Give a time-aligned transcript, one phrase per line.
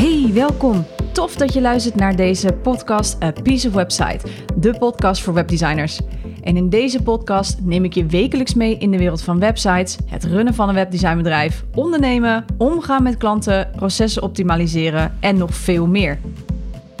[0.00, 0.84] Hey, welkom.
[1.12, 4.26] Tof dat je luistert naar deze podcast A Piece of Website,
[4.56, 6.00] de podcast voor webdesigners.
[6.42, 10.24] En in deze podcast neem ik je wekelijks mee in de wereld van websites, het
[10.24, 16.18] runnen van een webdesignbedrijf, ondernemen, omgaan met klanten, processen optimaliseren en nog veel meer.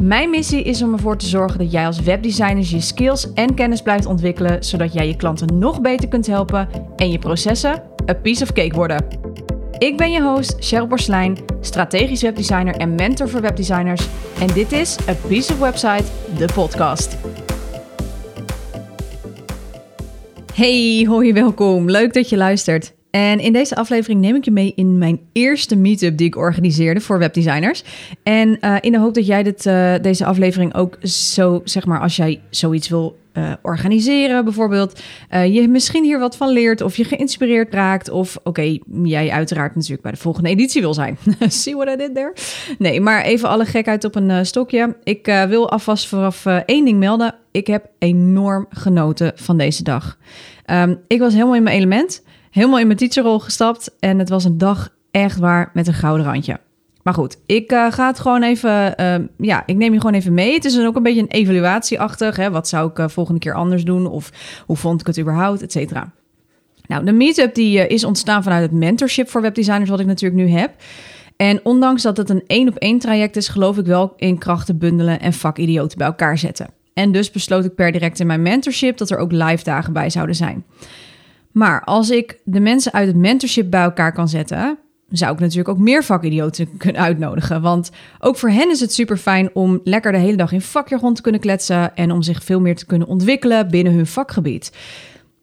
[0.02, 3.82] Mijn missie is om ervoor te zorgen dat jij als webdesigner je skills en kennis
[3.82, 8.42] blijft ontwikkelen, zodat jij je klanten nog beter kunt helpen en je processen a piece
[8.42, 9.04] of cake worden.
[9.80, 14.06] Ik ben je host Cheryl Borslijn, strategisch webdesigner en mentor voor webdesigners.
[14.40, 16.04] En dit is A Piece of Website,
[16.38, 17.16] de podcast.
[20.54, 21.90] Hey, hoi, welkom.
[21.90, 22.94] Leuk dat je luistert.
[23.10, 27.00] En in deze aflevering neem ik je mee in mijn eerste meetup die ik organiseerde
[27.00, 27.84] voor webdesigners.
[28.22, 32.00] En uh, in de hoop dat jij dit, uh, deze aflevering ook zo, zeg maar,
[32.00, 35.00] als jij zoiets wil uh, organiseren, bijvoorbeeld,
[35.30, 38.10] je misschien hier wat van leert of je geïnspireerd raakt.
[38.10, 41.18] Of oké, jij uiteraard natuurlijk bij de volgende editie wil zijn.
[41.48, 42.32] See what I did there?
[42.78, 44.96] Nee, maar even alle gekheid op een stokje.
[45.04, 47.34] Ik wil alvast vooraf één ding melden.
[47.50, 50.18] Ik heb enorm genoten van deze dag.
[50.66, 53.96] Um, ik was helemaal in mijn element helemaal in mijn teacherrol gestapt.
[53.98, 56.60] En het was een dag echt waar met een gouden randje.
[57.02, 58.94] Maar goed, ik uh, ga het gewoon even.
[59.00, 60.54] Uh, ja, ik neem je gewoon even mee.
[60.54, 62.36] Het is dan ook een beetje een evaluatieachtig.
[62.36, 62.50] Hè?
[62.50, 64.06] Wat zou ik uh, volgende keer anders doen?
[64.06, 64.30] Of
[64.66, 65.62] hoe vond ik het überhaupt?
[65.62, 66.12] Et cetera.
[66.86, 70.48] Nou, de meetup die is ontstaan vanuit het mentorship voor webdesigners, wat ik natuurlijk nu
[70.48, 70.74] heb.
[71.36, 74.78] En ondanks dat het een één op één traject is, geloof ik wel in krachten
[74.78, 76.68] bundelen en vakidioten bij elkaar zetten.
[76.94, 80.10] En dus besloot ik per direct in mijn mentorship dat er ook live dagen bij
[80.10, 80.64] zouden zijn.
[81.52, 85.68] Maar als ik de mensen uit het mentorship bij elkaar kan zetten, zou ik natuurlijk
[85.68, 87.62] ook meer vakidioten kunnen uitnodigen.
[87.62, 91.14] Want ook voor hen is het super fijn om lekker de hele dag in vakjargon
[91.14, 94.72] te kunnen kletsen en om zich veel meer te kunnen ontwikkelen binnen hun vakgebied.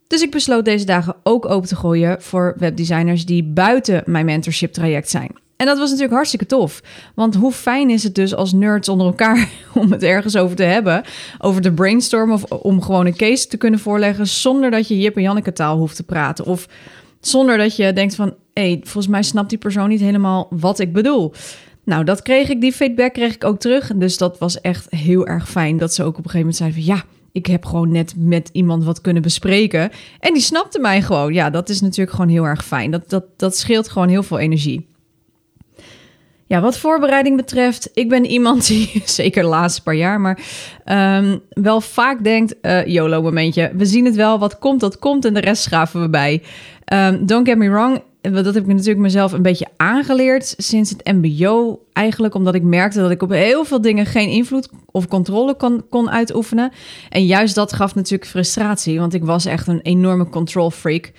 [0.08, 4.74] Dus ik besloot deze dagen ook open te gooien voor webdesigners die buiten mijn mentorship
[4.74, 5.32] traject zijn.
[5.58, 6.82] En dat was natuurlijk hartstikke tof.
[7.16, 10.64] Want hoe fijn is het dus als nerds onder elkaar om het ergens over te
[10.64, 11.04] hebben,
[11.38, 15.16] over de brainstorm of om gewoon een case te kunnen voorleggen zonder dat je Jip
[15.16, 16.46] en Janneke taal hoeft te praten.
[16.46, 16.68] Of
[17.20, 20.80] zonder dat je denkt van, hé, hey, volgens mij snapt die persoon niet helemaal wat
[20.80, 21.34] ik bedoel.
[21.84, 23.92] Nou, dat kreeg ik, die feedback kreeg ik ook terug.
[23.96, 26.84] Dus dat was echt heel erg fijn dat ze ook op een gegeven moment zeiden
[26.84, 29.92] van, ja, ik heb gewoon net met iemand wat kunnen bespreken.
[30.20, 31.34] En die snapte mij gewoon.
[31.34, 32.92] Ja, dat is natuurlijk gewoon heel erg fijn.
[32.92, 34.88] Dat, dat, dat scheelt gewoon heel veel energie.
[36.48, 40.40] Ja, wat voorbereiding betreft, ik ben iemand die, zeker de laatste paar jaar, maar
[40.86, 45.26] um, wel vaak denkt, uh, YOLO momentje, we zien het wel, wat komt, dat komt
[45.26, 46.44] en de rest schaven we bij.
[46.94, 51.06] Um, don't get me wrong, dat heb ik natuurlijk mezelf een beetje aangeleerd sinds het
[51.06, 51.80] MBO.
[51.94, 55.86] Eigenlijk omdat ik merkte dat ik op heel veel dingen geen invloed of controle kon,
[55.90, 56.72] kon uitoefenen.
[57.10, 61.12] En juist dat gaf natuurlijk frustratie, want ik was echt een enorme control freak.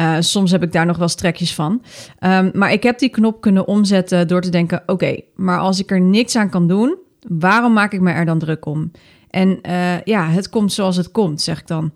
[0.00, 1.82] Uh, soms heb ik daar nog wel strekjes van.
[2.20, 5.90] Um, maar ik heb die knop kunnen omzetten door te denken: oké, maar als ik
[5.90, 6.96] er niks aan kan doen,
[7.28, 8.90] waarom maak ik me er dan druk om?
[9.30, 11.92] En uh, ja, het komt zoals het komt, zeg ik dan.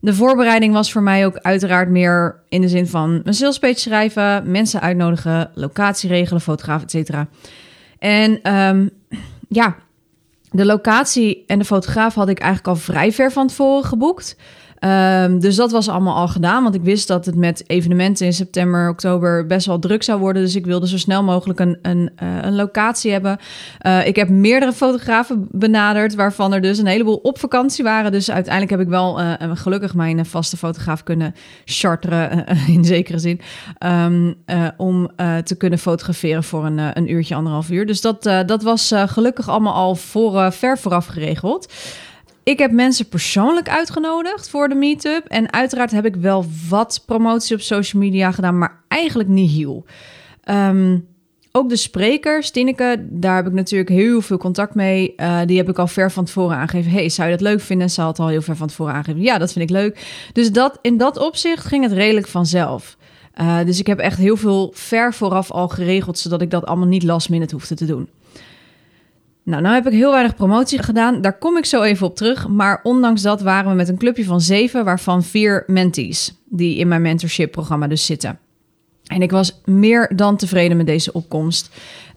[0.00, 4.50] De voorbereiding was voor mij ook uiteraard meer in de zin van een salespage schrijven,
[4.50, 7.10] mensen uitnodigen, locatie regelen, fotograaf, etc.
[7.98, 8.90] En um,
[9.48, 9.76] ja,
[10.50, 14.36] de locatie en de fotograaf had ik eigenlijk al vrij ver van tevoren geboekt.
[14.84, 18.32] Um, dus dat was allemaal al gedaan, want ik wist dat het met evenementen in
[18.32, 20.42] september, oktober best wel druk zou worden.
[20.42, 23.38] Dus ik wilde zo snel mogelijk een, een, uh, een locatie hebben.
[23.86, 28.12] Uh, ik heb meerdere fotografen benaderd, waarvan er dus een heleboel op vakantie waren.
[28.12, 33.40] Dus uiteindelijk heb ik wel uh, gelukkig mijn vaste fotograaf kunnen charteren, in zekere zin,
[33.86, 34.34] um,
[34.76, 35.10] om
[35.44, 37.86] te kunnen fotograferen voor een, een uurtje, anderhalf uur.
[37.86, 41.72] Dus dat, dat was gelukkig allemaal al voor, ver vooraf geregeld.
[42.44, 45.24] Ik heb mensen persoonlijk uitgenodigd voor de meetup.
[45.26, 49.84] En uiteraard heb ik wel wat promotie op social media gedaan, maar eigenlijk niet heel.
[50.50, 51.06] Um,
[51.52, 55.14] ook de sprekers, Tineke, daar heb ik natuurlijk heel veel contact mee.
[55.16, 56.90] Uh, die heb ik al ver van tevoren aangegeven.
[56.90, 57.86] Hey, zou je dat leuk vinden?
[57.86, 59.22] En ze had al heel ver van tevoren aangegeven.
[59.22, 60.06] Ja, dat vind ik leuk.
[60.32, 62.96] Dus dat, in dat opzicht ging het redelijk vanzelf.
[63.40, 66.88] Uh, dus ik heb echt heel veel ver vooraf al geregeld, zodat ik dat allemaal
[66.88, 68.08] niet last minute hoefde te doen.
[69.44, 71.20] Nou, nou heb ik heel weinig promotie gedaan.
[71.20, 72.48] Daar kom ik zo even op terug.
[72.48, 76.88] Maar ondanks dat waren we met een clubje van zeven, waarvan vier mentees, die in
[76.88, 78.38] mijn mentorship-programma dus zitten.
[79.14, 81.70] En ik was meer dan tevreden met deze opkomst.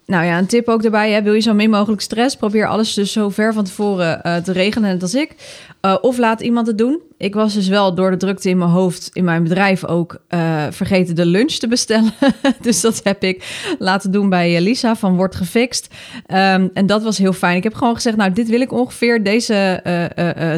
[0.05, 1.11] Nou ja, een tip ook daarbij.
[1.11, 2.35] Hè, wil je zo min mogelijk stress?
[2.35, 5.35] Probeer alles dus zo ver van tevoren uh, te regelen, net als ik.
[5.81, 7.01] Uh, of laat iemand het doen.
[7.17, 10.63] Ik was dus wel door de drukte in mijn hoofd in mijn bedrijf ook uh,
[10.69, 12.13] vergeten de lunch te bestellen.
[12.61, 15.93] dus dat heb ik laten doen bij Lisa van Wordt Gefixt.
[16.27, 17.57] Um, en dat was heel fijn.
[17.57, 19.23] Ik heb gewoon gezegd, nou dit wil ik ongeveer.
[19.23, 19.81] Deze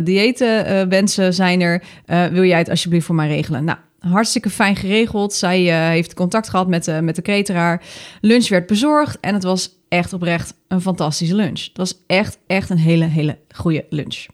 [0.03, 1.83] dieetwensen zijn er.
[2.31, 3.63] wil jij het alsjeblieft voor mij regelen?
[3.63, 5.33] Nou, hartstikke fijn geregeld.
[5.33, 7.83] Zij uh, heeft contact gehad met, uh, met de cateraar.
[8.21, 11.63] Lunch werd bezorgd en het was echt oprecht een fantastische lunch.
[11.63, 14.25] Het was echt, echt een hele, hele goede lunch.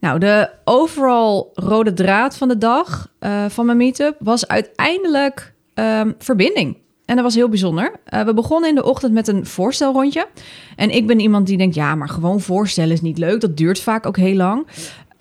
[0.00, 6.14] Nou, de overal rode draad van de dag uh, van mijn meetup was uiteindelijk um,
[6.18, 6.76] verbinding.
[7.04, 7.92] En dat was heel bijzonder.
[8.04, 10.28] We begonnen in de ochtend met een voorstelrondje.
[10.76, 13.40] En ik ben iemand die denkt, ja, maar gewoon voorstellen is niet leuk.
[13.40, 14.66] Dat duurt vaak ook heel lang.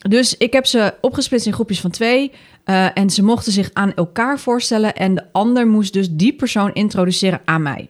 [0.07, 2.31] Dus ik heb ze opgesplitst in groepjes van twee.
[2.65, 4.95] Uh, en ze mochten zich aan elkaar voorstellen.
[4.95, 7.89] En de ander moest dus die persoon introduceren aan mij.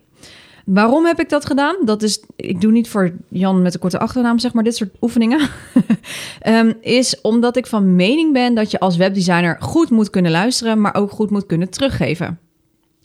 [0.65, 1.75] Waarom heb ik dat gedaan?
[1.85, 4.95] Dat is, ik doe niet voor Jan met een korte achternaam, zeg maar, dit soort
[5.01, 5.49] oefeningen.
[6.47, 10.81] um, is omdat ik van mening ben dat je als webdesigner goed moet kunnen luisteren,
[10.81, 12.39] maar ook goed moet kunnen teruggeven.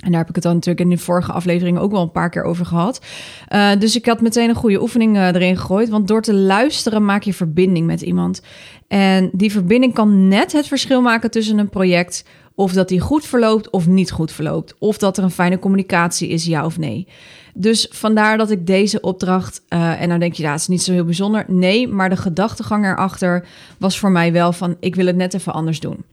[0.05, 2.31] En daar heb ik het dan natuurlijk in de vorige aflevering ook wel een paar
[2.31, 3.01] keer over gehad.
[3.49, 5.89] Uh, dus ik had meteen een goede oefening uh, erin gegooid.
[5.89, 8.43] Want door te luisteren maak je verbinding met iemand.
[8.89, 12.25] En die verbinding kan net het verschil maken tussen een project.
[12.55, 14.75] Of dat die goed verloopt of niet goed verloopt.
[14.79, 17.07] Of dat er een fijne communicatie is, ja of nee.
[17.55, 19.63] Dus vandaar dat ik deze opdracht.
[19.69, 21.45] Uh, en dan denk je, ja, het is niet zo heel bijzonder.
[21.49, 23.47] Nee, maar de gedachtegang erachter
[23.79, 26.05] was voor mij wel van: ik wil het net even anders doen.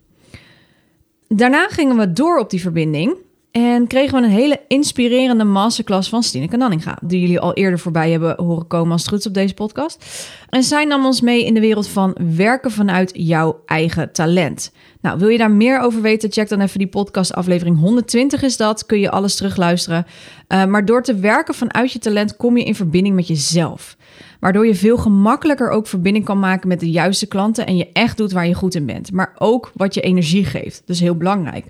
[1.27, 3.15] Daarna gingen we door op die verbinding.
[3.51, 6.97] En kregen we een hele inspirerende masterclass van Stineke Nanninga.
[7.01, 10.05] Die jullie al eerder voorbij hebben horen komen als het op deze podcast.
[10.49, 14.71] En zij nam ons mee in de wereld van werken vanuit jouw eigen talent.
[15.01, 16.31] Nou, wil je daar meer over weten?
[16.31, 18.85] Check dan even die podcast aflevering 120 is dat.
[18.85, 20.05] Kun je alles terugluisteren.
[20.47, 23.97] Uh, maar door te werken vanuit je talent kom je in verbinding met jezelf.
[24.39, 27.65] Waardoor je veel gemakkelijker ook verbinding kan maken met de juiste klanten.
[27.65, 29.11] En je echt doet waar je goed in bent.
[29.11, 30.81] Maar ook wat je energie geeft.
[30.85, 31.65] Dus heel belangrijk.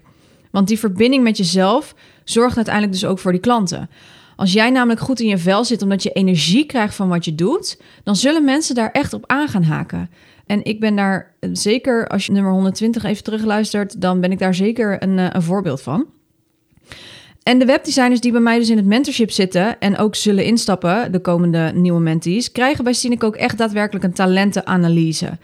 [0.51, 3.89] Want die verbinding met jezelf zorgt uiteindelijk dus ook voor die klanten.
[4.35, 7.35] Als jij namelijk goed in je vel zit omdat je energie krijgt van wat je
[7.35, 10.09] doet, dan zullen mensen daar echt op aan gaan haken.
[10.45, 14.55] En ik ben daar zeker, als je nummer 120 even terugluistert, dan ben ik daar
[14.55, 16.05] zeker een, eh, een voorbeeld van.
[17.43, 21.11] En de webdesigners die bij mij dus in het mentorship zitten en ook zullen instappen,
[21.11, 25.37] de komende nieuwe mentees, krijgen bij Cinec ook echt daadwerkelijk een talentenanalyse.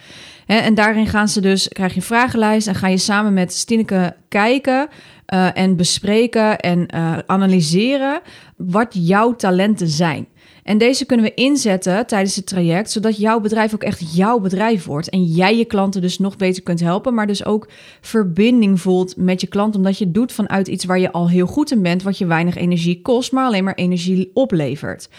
[0.48, 4.16] En daarin gaan ze dus, krijg je een vragenlijst en ga je samen met Stineke
[4.28, 4.88] kijken
[5.34, 8.22] uh, en bespreken en uh, analyseren
[8.58, 10.28] wat jouw talenten zijn.
[10.64, 14.86] En deze kunnen we inzetten tijdens het traject, zodat jouw bedrijf ook echt jouw bedrijf
[14.86, 15.10] wordt.
[15.10, 17.70] En jij je klanten dus nog beter kunt helpen, maar dus ook
[18.02, 21.48] verbinding voelt met je klant, omdat je het doet vanuit iets waar je al heel
[21.48, 25.10] goed in bent, wat je weinig energie kost, maar alleen maar energie oplevert.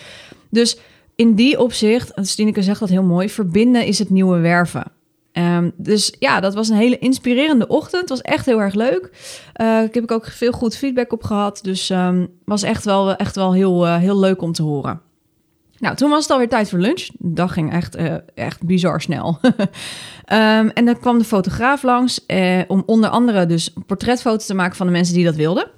[0.51, 0.79] Dus
[1.15, 4.98] in die opzicht, Stineke zegt dat heel mooi, verbinden is het nieuwe werven.
[5.38, 8.00] Um, dus ja, dat was een hele inspirerende ochtend.
[8.00, 9.11] Het was echt heel erg leuk.
[9.61, 11.58] Uh, ik heb ook veel goed feedback op gehad.
[11.62, 15.00] Dus um, was echt wel, echt wel heel, uh, heel leuk om te horen.
[15.79, 17.06] Nou, toen was het alweer tijd voor lunch.
[17.12, 19.38] De dag ging echt, uh, echt bizar snel.
[19.43, 22.26] um, en dan kwam de fotograaf langs
[22.67, 25.70] om onder andere dus portretfoto's te maken van de mensen die dat wilden.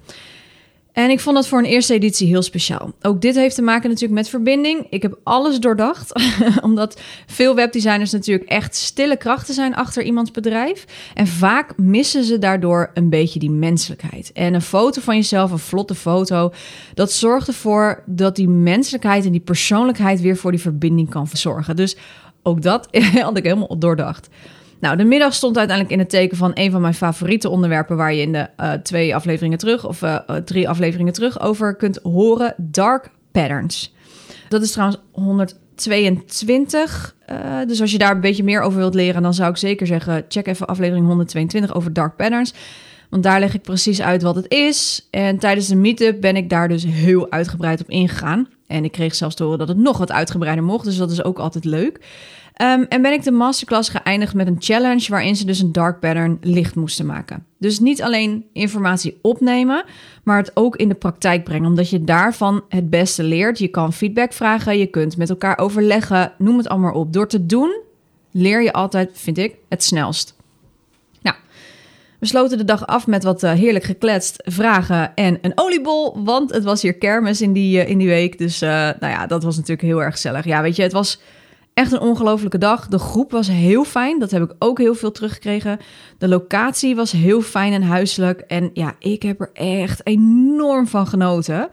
[0.93, 2.93] En ik vond dat voor een eerste editie heel speciaal.
[3.01, 4.87] Ook dit heeft te maken natuurlijk met verbinding.
[4.89, 6.13] Ik heb alles doordacht,
[6.61, 10.85] omdat veel webdesigners natuurlijk echt stille krachten zijn achter iemands bedrijf.
[11.13, 14.31] En vaak missen ze daardoor een beetje die menselijkheid.
[14.33, 16.53] En een foto van jezelf, een vlotte foto,
[16.93, 21.75] dat zorgt ervoor dat die menselijkheid en die persoonlijkheid weer voor die verbinding kan verzorgen.
[21.75, 21.97] Dus
[22.43, 22.87] ook dat
[23.21, 24.29] had ik helemaal doordacht.
[24.81, 28.13] Nou, de middag stond uiteindelijk in het teken van een van mijn favoriete onderwerpen waar
[28.13, 32.53] je in de uh, twee afleveringen terug of uh, drie afleveringen terug over kunt horen:
[32.57, 33.93] dark patterns.
[34.49, 37.15] Dat is trouwens 122.
[37.29, 39.87] Uh, dus als je daar een beetje meer over wilt leren, dan zou ik zeker
[39.87, 42.53] zeggen: check even aflevering 122 over dark patterns.
[43.09, 45.07] Want daar leg ik precies uit wat het is.
[45.09, 48.47] En tijdens de meetup ben ik daar dus heel uitgebreid op ingegaan.
[48.67, 50.85] En ik kreeg zelfs te horen dat het nog wat uitgebreider mocht.
[50.85, 51.99] Dus dat is ook altijd leuk.
[52.61, 55.99] Um, en ben ik de masterclass geëindigd met een challenge waarin ze dus een dark
[55.99, 57.45] pattern licht moesten maken.
[57.57, 59.83] Dus niet alleen informatie opnemen,
[60.23, 63.59] maar het ook in de praktijk brengen, omdat je daarvan het beste leert.
[63.59, 67.13] Je kan feedback vragen, je kunt met elkaar overleggen, noem het allemaal op.
[67.13, 67.81] Door te doen
[68.31, 70.35] leer je altijd, vind ik, het snelst.
[71.21, 71.35] Nou,
[72.19, 76.51] we sloten de dag af met wat uh, heerlijk gekletst, vragen en een oliebol, want
[76.51, 78.37] het was hier kermis in die, uh, in die week.
[78.37, 80.45] Dus uh, nou ja, dat was natuurlijk heel erg gezellig.
[80.45, 81.19] Ja, weet je, het was
[81.73, 82.87] Echt een ongelofelijke dag.
[82.87, 84.19] De groep was heel fijn.
[84.19, 85.79] Dat heb ik ook heel veel teruggekregen.
[86.17, 88.39] De locatie was heel fijn en huiselijk.
[88.39, 91.69] En ja, ik heb er echt enorm van genoten.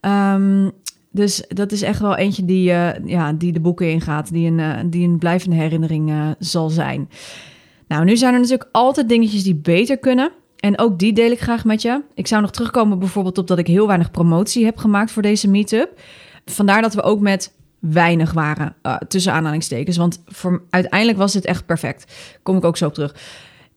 [0.00, 0.72] Um,
[1.10, 4.32] dus dat is echt wel eentje die, uh, ja, die de boeken ingaat.
[4.32, 7.08] Die een, uh, die een blijvende herinnering uh, zal zijn.
[7.88, 10.30] Nou, nu zijn er natuurlijk altijd dingetjes die beter kunnen.
[10.56, 12.02] En ook die deel ik graag met je.
[12.14, 15.48] Ik zou nog terugkomen bijvoorbeeld op dat ik heel weinig promotie heb gemaakt voor deze
[15.48, 16.00] meetup.
[16.44, 17.55] Vandaar dat we ook met
[17.92, 19.96] weinig waren, uh, tussen aanhalingstekens.
[19.96, 22.12] Want voor, uiteindelijk was dit echt perfect.
[22.42, 23.14] Kom ik ook zo op terug.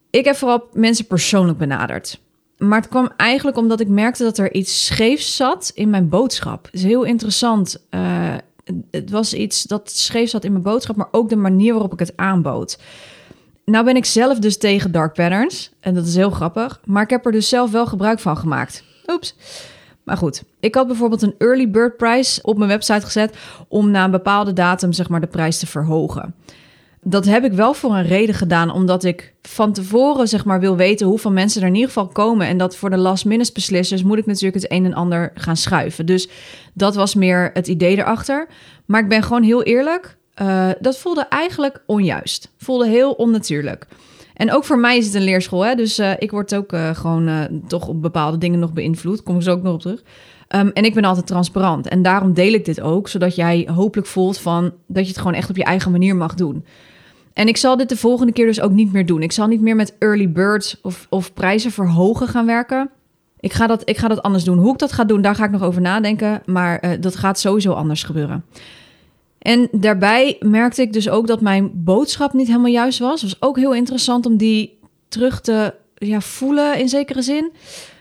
[0.10, 2.20] Ik heb vooral mensen persoonlijk benaderd.
[2.58, 6.68] Maar het kwam eigenlijk omdat ik merkte dat er iets scheefs zat in mijn boodschap.
[6.72, 7.86] Is heel interessant.
[7.89, 8.36] Uh,
[8.92, 12.00] het was iets dat scheef zat in mijn boodschap, maar ook de manier waarop ik
[12.00, 12.80] het aanbood.
[13.66, 15.72] Nou ben ik zelf dus tegen dark patterns.
[15.80, 16.82] En dat is heel grappig.
[16.86, 18.84] Maar ik heb er dus zelf wel gebruik van gemaakt.
[19.08, 19.36] Oeps.
[20.10, 23.36] Maar goed, ik had bijvoorbeeld een early bird prijs op mijn website gezet
[23.68, 26.36] om na een bepaalde datum zeg maar de prijs te verhogen.
[27.01, 30.75] Dat heb ik wel voor een reden gedaan, omdat ik van tevoren zeg maar wil
[30.75, 32.48] weten hoeveel mensen er in ieder geval komen.
[32.48, 35.58] En dat voor de last minute beslissers moet ik natuurlijk het een en ander gaan
[35.58, 36.06] schuiven.
[36.06, 36.30] Dus
[36.74, 38.48] dat was meer het idee erachter.
[38.86, 42.51] Maar ik ben gewoon heel eerlijk, uh, dat voelde eigenlijk onjuist.
[42.58, 43.88] Voelde heel onnatuurlijk.
[44.39, 45.75] En ook voor mij is het een leerschool, hè?
[45.75, 49.24] dus uh, ik word ook uh, gewoon toch op bepaalde dingen nog beïnvloed.
[49.24, 50.03] Kom ik zo ook nog op terug.
[50.55, 51.88] Um, en ik ben altijd transparant.
[51.88, 55.34] En daarom deel ik dit ook, zodat jij hopelijk voelt van dat je het gewoon
[55.34, 56.65] echt op je eigen manier mag doen.
[57.34, 59.22] En ik zal dit de volgende keer dus ook niet meer doen.
[59.22, 62.89] Ik zal niet meer met early birds of, of prijzen verhogen gaan werken.
[63.39, 64.58] Ik ga, dat, ik ga dat anders doen.
[64.58, 66.41] Hoe ik dat ga doen, daar ga ik nog over nadenken.
[66.46, 68.43] Maar dat gaat sowieso anders gebeuren.
[69.39, 73.22] En daarbij merkte ik dus ook dat mijn boodschap niet helemaal juist was.
[73.22, 77.51] Het was ook heel interessant om die terug te ja, voelen in zekere zin.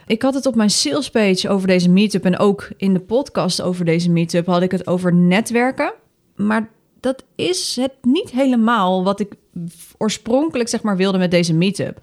[0.07, 3.85] Ik had het op mijn salespage over deze meetup en ook in de podcast over
[3.85, 5.92] deze meetup had ik het over netwerken.
[6.37, 9.33] Maar dat is het niet helemaal wat ik
[9.99, 11.99] oorspronkelijk zeg maar wilde met deze meetup.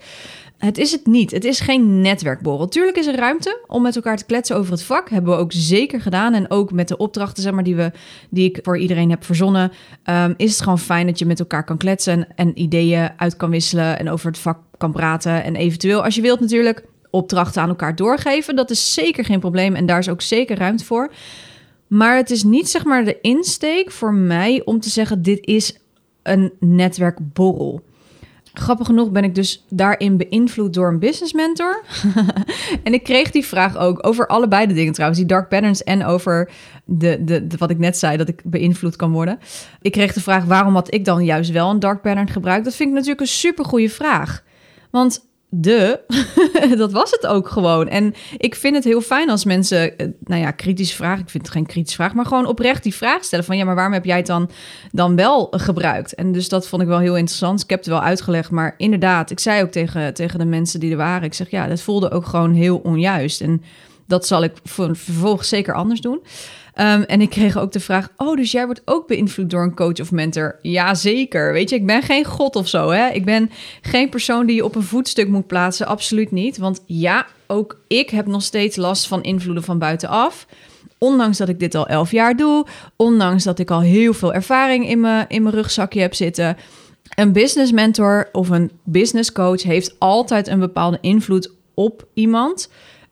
[0.58, 1.30] Het is het niet.
[1.30, 2.68] Het is geen netwerkborrel.
[2.68, 5.10] Tuurlijk is er ruimte om met elkaar te kletsen over het vak.
[5.10, 6.34] Hebben we ook zeker gedaan.
[6.34, 7.92] En ook met de opdrachten zeg maar, die, we,
[8.30, 9.72] die ik voor iedereen heb verzonnen.
[10.04, 12.12] Um, is het gewoon fijn dat je met elkaar kan kletsen.
[12.12, 13.98] En, en ideeën uit kan wisselen.
[13.98, 15.44] En over het vak kan praten.
[15.44, 18.56] En eventueel, als je wilt natuurlijk, opdrachten aan elkaar doorgeven.
[18.56, 19.74] Dat is zeker geen probleem.
[19.74, 21.12] En daar is ook zeker ruimte voor.
[21.86, 25.78] Maar het is niet zeg maar de insteek voor mij om te zeggen: dit is
[26.22, 27.82] een netwerkborrel.
[28.58, 31.82] Grappig genoeg ben ik dus daarin beïnvloed door een business mentor.
[32.84, 36.04] en ik kreeg die vraag ook over allebei de dingen trouwens, die dark patterns en
[36.04, 36.50] over
[36.84, 39.38] de, de, wat ik net zei, dat ik beïnvloed kan worden.
[39.80, 42.64] Ik kreeg de vraag waarom had ik dan juist wel een dark pattern gebruikt.
[42.64, 44.44] Dat vind ik natuurlijk een super goede vraag.
[44.90, 45.26] Want
[45.60, 46.00] de,
[46.76, 47.88] dat was het ook gewoon.
[47.88, 51.44] En ik vind het heel fijn als mensen, eh, nou ja, kritische vragen, ik vind
[51.44, 54.04] het geen kritische vraag, maar gewoon oprecht die vraag stellen van ja, maar waarom heb
[54.04, 54.50] jij het dan,
[54.92, 56.14] dan wel gebruikt?
[56.14, 57.62] En dus dat vond ik wel heel interessant.
[57.62, 60.90] Ik heb het wel uitgelegd, maar inderdaad, ik zei ook tegen, tegen de mensen die
[60.90, 63.40] er waren, ik zeg ja, dat voelde ook gewoon heel onjuist.
[63.40, 63.62] En
[64.06, 66.20] dat zal ik vervolgens zeker anders doen.
[66.78, 69.74] Um, en ik kreeg ook de vraag: Oh, dus jij wordt ook beïnvloed door een
[69.74, 70.58] coach of mentor?
[70.62, 71.52] Ja, zeker.
[71.52, 72.90] Weet je, ik ben geen god of zo.
[72.90, 73.08] Hè?
[73.08, 75.86] Ik ben geen persoon die je op een voetstuk moet plaatsen.
[75.86, 76.58] Absoluut niet.
[76.58, 80.46] Want ja, ook ik heb nog steeds last van invloeden van buitenaf.
[80.98, 82.66] Ondanks dat ik dit al elf jaar doe,
[82.96, 86.56] ondanks dat ik al heel veel ervaring in mijn, in mijn rugzakje heb zitten.
[87.14, 92.68] Een business mentor of een business coach heeft altijd een bepaalde invloed op iemand.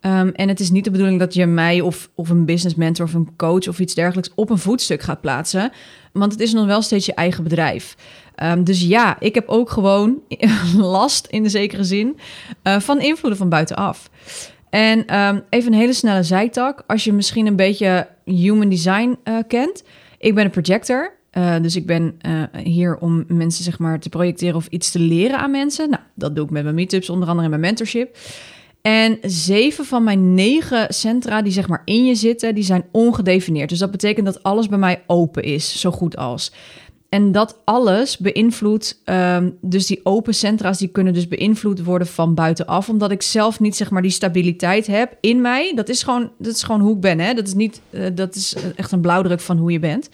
[0.06, 3.06] Um, en het is niet de bedoeling dat je mij of, of een business mentor
[3.06, 5.72] of een coach of iets dergelijks op een voetstuk gaat plaatsen.
[6.12, 7.96] Want het is nog wel steeds je eigen bedrijf.
[8.42, 10.20] Um, dus ja, ik heb ook gewoon
[10.76, 12.16] last in de zekere zin
[12.62, 14.10] uh, van invloeden van buitenaf.
[14.70, 16.82] En um, even een hele snelle zijtak.
[16.86, 19.84] Als je misschien een beetje human design uh, kent.
[20.18, 21.12] Ik ben een projector.
[21.38, 22.16] Uh, dus ik ben
[22.62, 25.90] hier om mensen zeg maar te projecteren of iets te leren aan mensen.
[25.90, 28.16] Nou, dat doe ik met mijn meetups, onder andere in mijn mentorship.
[28.88, 33.68] En zeven van mijn negen centra die zeg maar in je zitten, die zijn ongedefinieerd.
[33.68, 36.52] Dus dat betekent dat alles bij mij open is, zo goed als.
[37.08, 42.34] En dat alles beïnvloedt, um, dus die open centra's, die kunnen dus beïnvloed worden van
[42.34, 42.88] buitenaf.
[42.88, 45.72] Omdat ik zelf niet zeg maar die stabiliteit heb in mij.
[45.74, 47.18] Dat is gewoon, dat is gewoon hoe ik ben.
[47.18, 47.34] Hè?
[47.34, 50.08] Dat is niet, uh, dat is echt een blauwdruk van hoe je bent.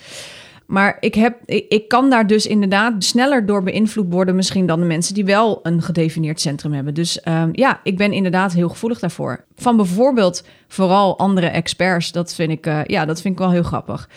[0.71, 4.87] Maar ik, heb, ik, kan daar dus inderdaad sneller door beïnvloed worden, misschien dan de
[4.87, 6.95] mensen die wel een gedefinieerd centrum hebben.
[6.95, 9.45] Dus um, ja, ik ben inderdaad heel gevoelig daarvoor.
[9.57, 13.63] Van bijvoorbeeld vooral andere experts, dat vind ik, uh, ja, dat vind ik wel heel
[13.63, 14.09] grappig.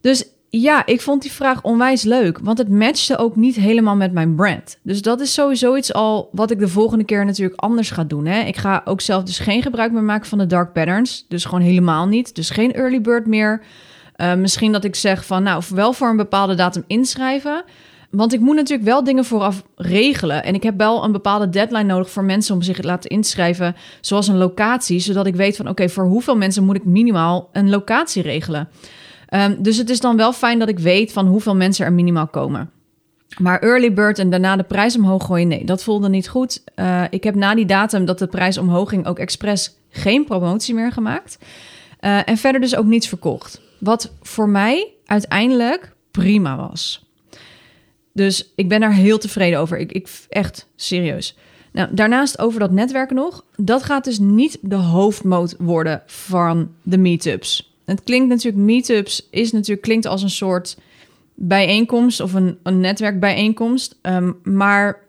[0.00, 4.12] Dus ja, ik vond die vraag onwijs leuk, want het matchte ook niet helemaal met
[4.12, 4.78] mijn brand.
[4.82, 8.26] Dus dat is sowieso iets al wat ik de volgende keer natuurlijk anders ga doen.
[8.26, 8.40] Hè?
[8.40, 11.64] Ik ga ook zelf dus geen gebruik meer maken van de dark patterns, dus gewoon
[11.64, 12.34] helemaal niet.
[12.34, 13.62] Dus geen early bird meer.
[14.16, 17.64] Uh, misschien dat ik zeg van, nou, wel voor een bepaalde datum inschrijven.
[18.10, 20.44] Want ik moet natuurlijk wel dingen vooraf regelen.
[20.44, 23.76] En ik heb wel een bepaalde deadline nodig voor mensen om zich te laten inschrijven,
[24.00, 27.70] zoals een locatie, zodat ik weet van, oké, voor hoeveel mensen moet ik minimaal een
[27.70, 28.68] locatie regelen.
[29.30, 32.26] Um, dus het is dan wel fijn dat ik weet van hoeveel mensen er minimaal
[32.26, 32.70] komen.
[33.38, 36.62] Maar early bird en daarna de prijs omhoog gooien, nee, dat voelde niet goed.
[36.76, 40.74] Uh, ik heb na die datum dat de prijs omhoog ging ook expres geen promotie
[40.74, 41.38] meer gemaakt.
[42.00, 43.60] Uh, en verder dus ook niets verkocht.
[43.84, 47.08] Wat voor mij uiteindelijk prima was.
[48.12, 49.78] Dus ik ben daar heel tevreden over.
[49.78, 51.36] Ik, ik echt serieus.
[51.72, 53.44] Nou, daarnaast over dat netwerken nog.
[53.56, 57.76] Dat gaat dus niet de hoofdmoot worden van de meetups.
[57.84, 60.78] Het klinkt natuurlijk, meetups is natuurlijk, klinkt als een soort
[61.34, 63.98] bijeenkomst of een, een netwerkbijeenkomst.
[64.02, 65.00] Ehm, maar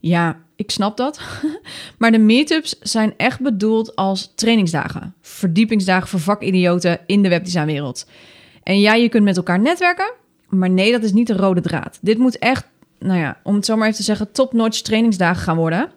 [0.00, 1.20] ja, ik snap dat.
[1.98, 5.14] maar de meetups zijn echt bedoeld als trainingsdagen.
[5.20, 8.06] Verdiepingsdagen voor vakidioten in de webdesignwereld.
[8.62, 10.12] En ja, je kunt met elkaar netwerken.
[10.48, 11.98] Maar nee, dat is niet de rode draad.
[12.00, 12.66] Dit moet echt,
[12.98, 15.90] nou ja, om het zo maar even te zeggen, top-notch trainingsdagen gaan worden.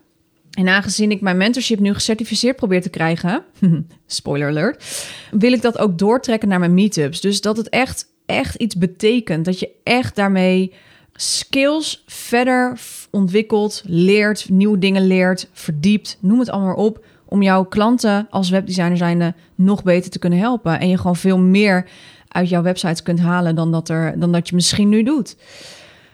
[0.52, 3.44] En aangezien ik mijn mentorship nu gecertificeerd probeer te krijgen,
[4.06, 7.22] spoiler alert, wil ik dat ook doortrekken naar mijn meetups.
[7.22, 9.46] Dus dat het echt, echt iets betekent.
[9.46, 10.74] Dat je echt daarmee
[11.14, 12.78] skills verder
[13.12, 18.98] ontwikkelt, leert, nieuwe dingen leert, verdiept, noem het allemaal op, om jouw klanten als webdesigner
[18.98, 20.80] zijnde nog beter te kunnen helpen.
[20.80, 21.88] En je gewoon veel meer
[22.28, 25.36] uit jouw websites kunt halen dan dat, er, dan dat je misschien nu doet.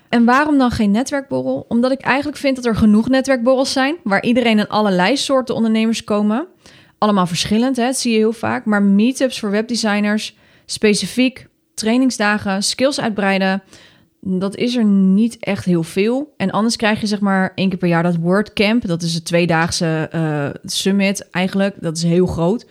[0.10, 1.66] En waarom dan geen netwerkborrel?
[1.68, 6.04] Omdat ik eigenlijk vind dat er genoeg netwerkborrels zijn, waar iedereen en allerlei soorten ondernemers
[6.04, 6.48] komen.
[6.98, 7.86] Allemaal verschillend, hè?
[7.86, 8.66] dat zie je heel vaak.
[8.66, 10.36] Maar meetups voor webdesigners,
[10.66, 13.63] specifiek trainingsdagen, skills uitbreiden,
[14.22, 16.34] dat is er niet echt heel veel.
[16.38, 18.88] En anders krijg je zeg maar één keer per jaar dat WordCamp.
[18.88, 21.76] Dat is een tweedaagse uh, summit eigenlijk.
[21.80, 22.66] Dat is heel groot.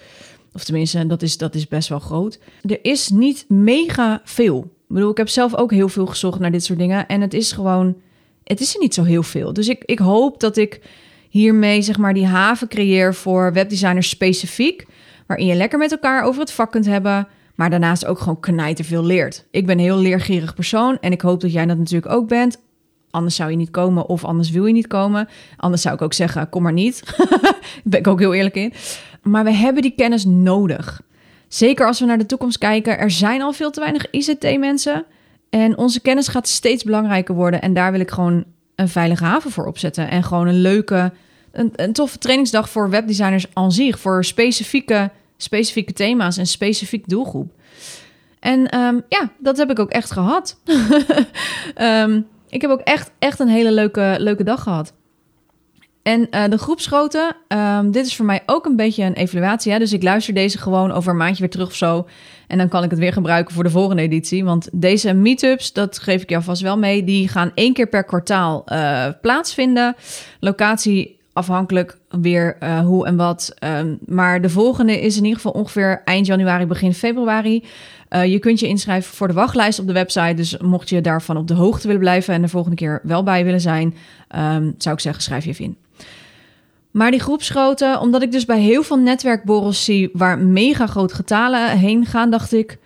[0.52, 2.38] Of tenminste, dat is, dat is best wel groot.
[2.62, 4.58] Er is niet mega veel.
[4.58, 7.06] Ik bedoel, ik heb zelf ook heel veel gezocht naar dit soort dingen.
[7.06, 7.96] En het is gewoon,
[8.44, 9.52] het is er niet zo heel veel.
[9.52, 10.80] Dus ik, ik hoop dat ik
[11.28, 14.86] hiermee zeg maar die haven creëer voor webdesigners specifiek.
[15.26, 17.28] Waarin je lekker met elkaar over het vak kunt hebben.
[17.56, 19.46] Maar daarnaast ook gewoon knijter veel leert.
[19.50, 20.98] Ik ben een heel leergierig persoon.
[21.00, 22.58] En ik hoop dat jij dat natuurlijk ook bent.
[23.10, 25.28] Anders zou je niet komen of anders wil je niet komen.
[25.56, 27.02] Anders zou ik ook zeggen, kom maar niet.
[27.16, 28.72] Daar ben ik ook heel eerlijk in.
[29.22, 31.00] Maar we hebben die kennis nodig.
[31.48, 32.98] Zeker als we naar de toekomst kijken.
[32.98, 35.04] Er zijn al veel te weinig ICT-mensen.
[35.50, 37.62] En onze kennis gaat steeds belangrijker worden.
[37.62, 38.44] En daar wil ik gewoon
[38.74, 40.10] een veilige haven voor opzetten.
[40.10, 41.12] En gewoon een leuke,
[41.52, 43.98] een, een toffe trainingsdag voor webdesigners aan zich.
[43.98, 47.52] Voor specifieke, specifieke thema's en specifiek doelgroep.
[48.40, 50.60] En um, ja, dat heb ik ook echt gehad.
[51.80, 54.92] um, ik heb ook echt, echt een hele leuke, leuke dag gehad.
[56.02, 59.72] En uh, de groepsgrootte, um, dit is voor mij ook een beetje een evaluatie.
[59.72, 59.78] Hè?
[59.78, 62.06] Dus ik luister deze gewoon over een maandje weer terug of zo.
[62.46, 64.44] En dan kan ik het weer gebruiken voor de volgende editie.
[64.44, 68.04] Want deze meetups, dat geef ik jou vast wel mee, die gaan één keer per
[68.04, 69.96] kwartaal uh, plaatsvinden.
[70.40, 73.54] Locatie afhankelijk weer uh, hoe en wat.
[73.64, 77.64] Um, maar de volgende is in ieder geval ongeveer eind januari, begin februari.
[78.10, 80.34] Uh, je kunt je inschrijven voor de wachtlijst op de website.
[80.34, 83.44] Dus mocht je daarvan op de hoogte willen blijven en de volgende keer wel bij
[83.44, 83.94] willen zijn,
[84.36, 85.76] um, zou ik zeggen, schrijf je even in.
[86.90, 91.78] Maar die groepsgrootte, omdat ik dus bij heel veel netwerkborrels zie waar mega grote getalen
[91.78, 92.78] heen gaan, dacht ik: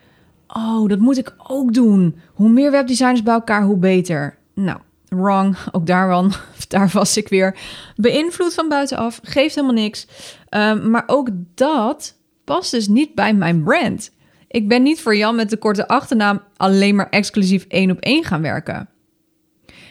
[0.48, 2.16] Oh, dat moet ik ook doen.
[2.34, 4.36] Hoe meer webdesigners bij elkaar, hoe beter.
[4.54, 4.78] Nou,
[5.10, 5.56] wrong.
[5.72, 6.32] Ook daarvan,
[6.68, 7.56] daar was ik weer
[7.96, 9.20] beïnvloed van buitenaf.
[9.22, 10.06] Geeft helemaal niks.
[10.50, 14.10] Um, maar ook dat past dus niet bij mijn brand.
[14.48, 18.24] Ik ben niet voor Jan met de korte achternaam alleen maar exclusief één op één
[18.24, 18.88] gaan werken.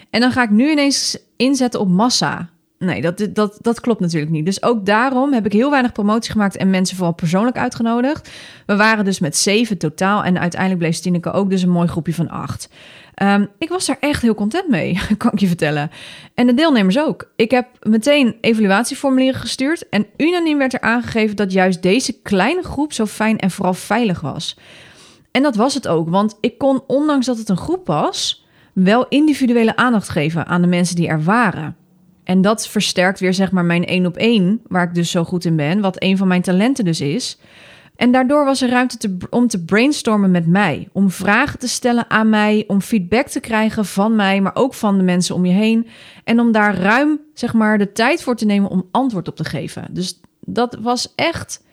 [0.09, 2.49] En dan ga ik nu ineens inzetten op massa.
[2.79, 4.45] Nee, dat, dat, dat klopt natuurlijk niet.
[4.45, 8.29] Dus ook daarom heb ik heel weinig promotie gemaakt en mensen vooral persoonlijk uitgenodigd.
[8.65, 12.13] We waren dus met zeven totaal en uiteindelijk bleef Stineke ook dus een mooi groepje
[12.13, 12.69] van acht.
[13.21, 15.91] Um, ik was daar echt heel content mee, kan ik je vertellen.
[16.33, 17.31] En de deelnemers ook.
[17.35, 22.93] Ik heb meteen evaluatieformulieren gestuurd en unaniem werd er aangegeven dat juist deze kleine groep
[22.93, 24.57] zo fijn en vooral veilig was.
[25.31, 29.07] En dat was het ook, want ik kon, ondanks dat het een groep was, wel
[29.07, 31.75] individuele aandacht geven aan de mensen die er waren.
[32.23, 35.45] En dat versterkt weer zeg maar mijn één op één, waar ik dus zo goed
[35.45, 37.39] in ben, wat een van mijn talenten dus is.
[37.99, 42.09] En daardoor was er ruimte te, om te brainstormen met mij, om vragen te stellen
[42.09, 45.53] aan mij, om feedback te krijgen van mij, maar ook van de mensen om je
[45.53, 45.87] heen.
[46.23, 49.43] En om daar ruim zeg maar de tijd voor te nemen om antwoord op te
[49.43, 49.87] geven.
[49.91, 51.63] Dus dat was echt,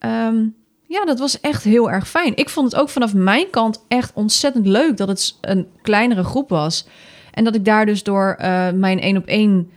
[0.00, 2.36] um, ja, dat was echt heel erg fijn.
[2.36, 6.48] Ik vond het ook vanaf mijn kant echt ontzettend leuk dat het een kleinere groep
[6.48, 6.86] was.
[7.32, 9.70] En dat ik daar dus door uh, mijn één op één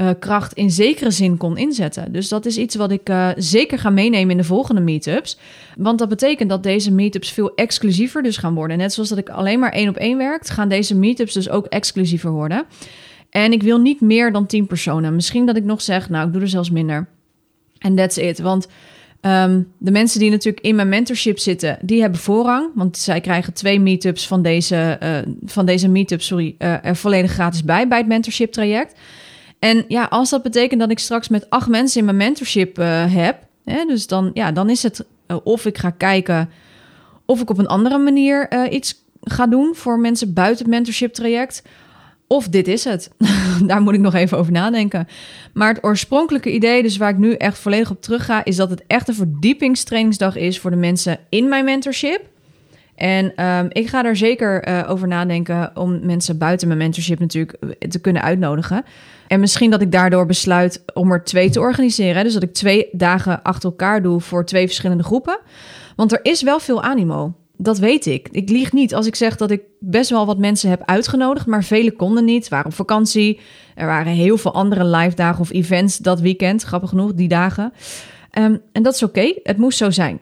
[0.00, 2.12] uh, kracht in zekere zin kon inzetten.
[2.12, 5.38] Dus dat is iets wat ik uh, zeker ga meenemen in de volgende meetups.
[5.76, 8.78] Want dat betekent dat deze meetups veel exclusiever dus gaan worden.
[8.78, 11.66] Net zoals dat ik alleen maar één op één werkt, gaan deze meetups dus ook
[11.66, 12.64] exclusiever worden.
[13.30, 15.14] En ik wil niet meer dan 10 personen.
[15.14, 17.08] Misschien dat ik nog zeg, nou, ik doe er zelfs minder.
[17.78, 18.38] En that's it.
[18.38, 18.68] Want
[19.20, 22.70] um, de mensen die natuurlijk in mijn mentorship zitten, die hebben voorrang.
[22.74, 27.64] Want zij krijgen twee meetups van deze, uh, van deze meetup, sorry, er volledig gratis
[27.64, 28.94] bij bij het mentorship traject.
[29.58, 33.14] En ja, als dat betekent dat ik straks met acht mensen in mijn mentorship uh,
[33.14, 36.50] heb, hè, dus dan, ja, dan is het uh, of ik ga kijken
[37.24, 41.12] of ik op een andere manier uh, iets ga doen voor mensen buiten het mentorship
[41.12, 41.62] traject.
[42.28, 43.10] Of dit is het.
[43.66, 45.06] Daar moet ik nog even over nadenken.
[45.54, 48.70] Maar het oorspronkelijke idee, dus waar ik nu echt volledig op terug ga, is dat
[48.70, 52.20] het echt een verdiepingstrainingsdag is voor de mensen in mijn mentorship.
[52.94, 57.88] En um, ik ga daar zeker over nadenken om mensen buiten mijn mentorship natuurlijk eh,
[57.88, 58.84] te kunnen uitnodigen.
[59.28, 62.24] En misschien dat ik daardoor besluit om er twee te organiseren.
[62.24, 65.38] Dus dat ik twee dagen achter elkaar doe voor twee verschillende groepen.
[65.96, 67.34] Want er is wel veel animo.
[67.58, 68.28] Dat weet ik.
[68.30, 71.64] Ik lieg niet als ik zeg dat ik best wel wat mensen heb uitgenodigd, maar
[71.64, 73.40] vele konden niet, waren op vakantie.
[73.74, 77.72] Er waren heel veel andere live dagen of events dat weekend, grappig genoeg, die dagen.
[78.38, 80.20] Um, en dat is oké, het moest zo zijn.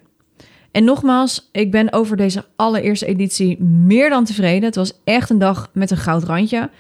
[0.71, 4.65] En nogmaals, ik ben over deze allereerste editie meer dan tevreden.
[4.65, 6.71] Het was echt een dag met een goud randje.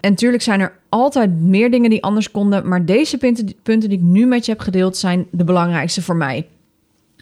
[0.00, 3.98] En natuurlijk zijn er altijd meer dingen die anders konden, maar deze punten, punten die
[3.98, 6.46] ik nu met je heb gedeeld zijn de belangrijkste voor mij.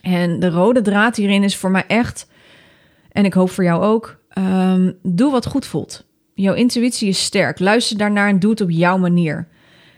[0.01, 2.29] En de rode draad hierin is voor mij echt,
[3.13, 6.07] en ik hoop voor jou ook, um, doe wat goed voelt.
[6.35, 7.59] Jouw intuïtie is sterk.
[7.59, 9.49] Luister daarnaar en doe het op jouw manier.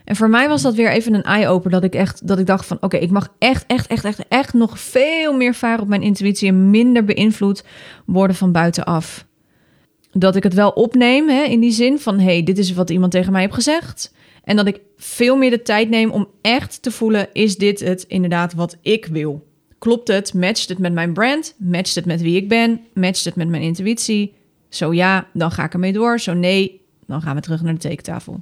[0.03, 2.65] En voor mij was dat weer even een eye-opener dat ik echt dat ik dacht
[2.65, 6.01] van oké, ik mag echt, echt, echt, echt, echt nog veel meer varen op mijn
[6.01, 7.63] intuïtie en minder beïnvloed
[8.05, 9.25] worden van buitenaf.
[10.11, 13.11] Dat ik het wel opneem hè, in die zin van hey, dit is wat iemand
[13.11, 14.13] tegen mij heeft gezegd.
[14.43, 18.05] En dat ik veel meer de tijd neem om echt te voelen, is dit het
[18.07, 19.47] inderdaad wat ik wil?
[19.79, 20.33] Klopt het?
[20.33, 21.55] Matcht het met mijn brand?
[21.57, 22.81] Matcht het met wie ik ben?
[22.93, 24.33] Matcht het met mijn intuïtie?
[24.69, 26.19] Zo ja, dan ga ik ermee door.
[26.19, 28.41] Zo nee, dan gaan we terug naar de tekentafel.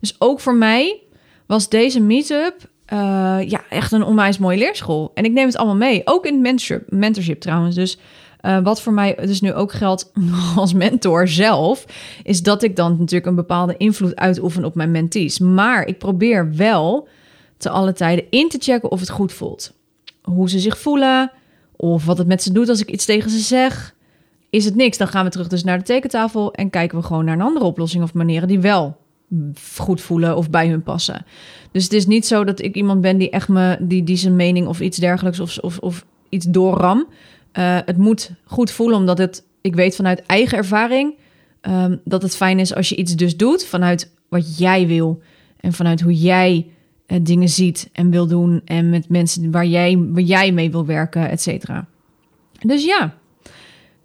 [0.00, 1.00] Dus ook voor mij
[1.46, 5.10] was deze meetup uh, ja, echt een onwijs mooie leerschool.
[5.14, 6.02] En ik neem het allemaal mee.
[6.04, 7.74] Ook in mentorship, mentorship trouwens.
[7.74, 7.98] Dus
[8.44, 10.12] uh, wat voor mij dus nu ook geldt
[10.56, 11.84] als mentor zelf,
[12.22, 15.38] is dat ik dan natuurlijk een bepaalde invloed uitoefen op mijn mentees.
[15.38, 17.08] Maar ik probeer wel
[17.56, 19.72] te alle tijden in te checken of het goed voelt.
[20.22, 21.32] Hoe ze zich voelen,
[21.76, 23.94] of wat het met ze doet als ik iets tegen ze zeg.
[24.50, 27.24] Is het niks, dan gaan we terug dus naar de tekentafel en kijken we gewoon
[27.24, 28.96] naar een andere oplossing of manieren die wel
[29.78, 31.26] goed voelen of bij hun passen.
[31.72, 34.36] Dus het is niet zo dat ik iemand ben die echt me, die, die zijn
[34.36, 37.06] mening of iets dergelijks of, of, of iets doorram.
[37.58, 41.14] Uh, het moet goed voelen, omdat het, ik weet vanuit eigen ervaring
[41.62, 45.22] um, dat het fijn is als je iets dus doet vanuit wat jij wil
[45.60, 46.66] en vanuit hoe jij
[47.06, 50.86] uh, dingen ziet en wil doen en met mensen waar jij, waar jij mee wil
[50.86, 51.86] werken, et cetera.
[52.60, 53.14] Dus ja,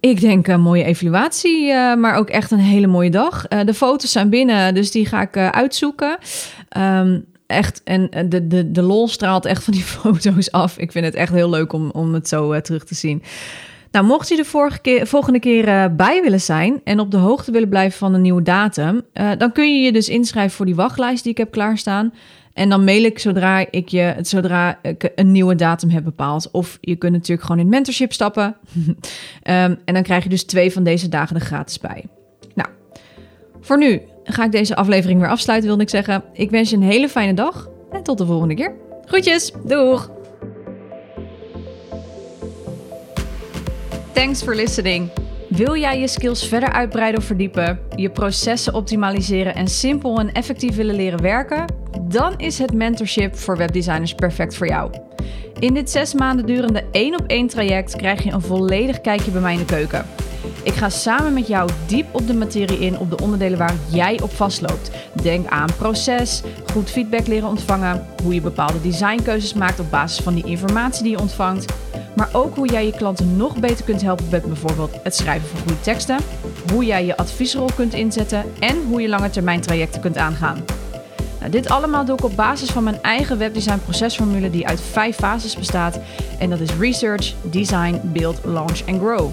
[0.00, 3.48] ik denk een mooie evaluatie, uh, maar ook echt een hele mooie dag.
[3.48, 6.18] De foto's zijn binnen, dus die ga ik uitzoeken.
[6.78, 10.78] Um, echt, en de, de, de lol straalt echt van die foto's af.
[10.78, 13.22] Ik vind het echt heel leuk om, om het zo terug te zien.
[13.90, 17.52] Nou, mocht je de vorige keer, volgende keer bij willen zijn en op de hoogte
[17.52, 19.02] willen blijven van een nieuwe datum,
[19.38, 22.12] dan kun je je dus inschrijven voor die wachtlijst die ik heb klaarstaan.
[22.52, 26.50] En dan mail ik zodra ik je zodra ik een nieuwe datum heb bepaald.
[26.50, 28.56] Of je kunt natuurlijk gewoon in mentorship stappen.
[28.84, 28.98] um,
[29.84, 32.04] en dan krijg je dus twee van deze dagen er gratis bij.
[32.54, 32.68] Nou,
[33.60, 36.24] voor nu ga ik deze aflevering weer afsluiten, wilde ik zeggen.
[36.32, 38.74] Ik wens je een hele fijne dag en tot de volgende keer.
[39.04, 40.10] Groetjes, doeg!
[44.12, 45.10] Thanks for listening.
[45.48, 50.76] Wil jij je skills verder uitbreiden of verdiepen, je processen optimaliseren en simpel en effectief
[50.76, 51.64] willen leren werken?
[52.02, 54.90] Dan is het mentorship voor webdesigners perfect voor jou.
[55.58, 59.40] In dit zes maanden durende één op één traject krijg je een volledig kijkje bij
[59.40, 60.06] mij in de keuken.
[60.62, 64.20] Ik ga samen met jou diep op de materie in op de onderdelen waar jij
[64.20, 64.90] op vastloopt.
[65.22, 66.42] Denk aan proces,
[66.72, 71.12] goed feedback leren ontvangen, hoe je bepaalde designkeuzes maakt op basis van die informatie die
[71.12, 71.72] je ontvangt,
[72.16, 75.58] maar ook hoe jij je klanten nog beter kunt helpen met bijvoorbeeld het schrijven van
[75.58, 76.18] goede teksten,
[76.72, 80.64] hoe jij je adviesrol kunt inzetten en hoe je lange termijn trajecten kunt aangaan.
[81.38, 85.16] Nou, dit allemaal doe ik op basis van mijn eigen webdesign procesformule die uit vijf
[85.16, 85.98] fases bestaat.
[86.38, 89.30] En dat is research, design, build, launch en grow.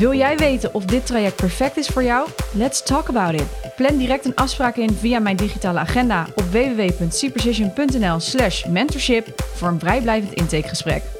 [0.00, 2.28] Wil jij weten of dit traject perfect is voor jou?
[2.52, 3.46] Let's talk about it.
[3.76, 9.78] Plan direct een afspraak in via mijn digitale agenda op www.cprecision.nl slash mentorship voor een
[9.78, 11.19] vrijblijvend intakegesprek.